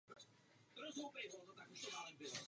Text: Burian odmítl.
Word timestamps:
Burian 0.75 1.05
odmítl. 1.05 2.31